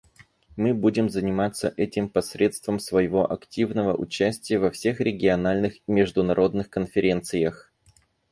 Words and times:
Мы 0.55 0.73
будем 0.73 1.11
заниматься 1.11 1.71
этим 1.77 2.09
посредством 2.09 2.79
своего 2.79 3.31
активного 3.31 3.93
участия 3.95 4.57
во 4.57 4.71
всех 4.71 4.99
региональных 4.99 5.75
и 5.75 5.81
международных 5.85 6.71
конференциях. 6.71 7.71